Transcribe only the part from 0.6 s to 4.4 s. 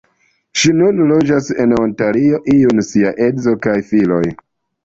Ŝi nune loĝas en Ontario lun sia edzo kaj filoj.